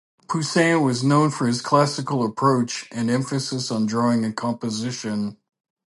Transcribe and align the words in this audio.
Poussin 0.27 0.81
was 0.83 1.03
known 1.03 1.29
for 1.29 1.45
his 1.45 1.61
classical 1.61 2.25
approach 2.25 2.87
and 2.91 3.07
emphasis 3.07 3.69
on 3.69 3.85
drawing 3.85 4.25
and 4.25 4.35
composition. 4.35 5.37